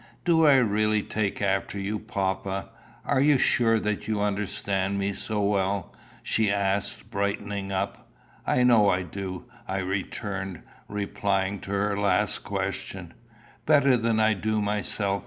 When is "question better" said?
12.39-13.95